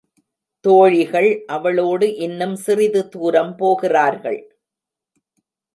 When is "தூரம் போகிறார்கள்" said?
3.09-4.41